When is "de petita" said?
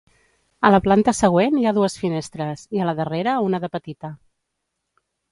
3.65-4.11